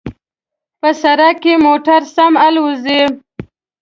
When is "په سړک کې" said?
0.79-1.53